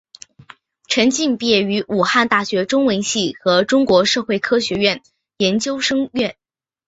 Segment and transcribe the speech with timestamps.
[0.87, 5.03] 陈晋毕业于武汉大学中文系和中国社会科学院
[5.37, 6.37] 研究生院。